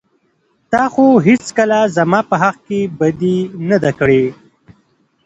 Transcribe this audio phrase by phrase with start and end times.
[0.71, 3.37] تا خو هېڅکله زما په حق کې بدي
[3.69, 4.23] نه ده کړى.